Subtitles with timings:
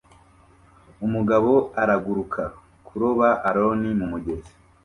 [1.05, 1.51] Umugabo
[1.81, 2.43] araguruka
[2.85, 4.53] kuroba Alon mumugezi